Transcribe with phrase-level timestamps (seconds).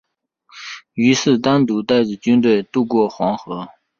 [0.95, 3.69] 于是单独带着军队渡过黄河。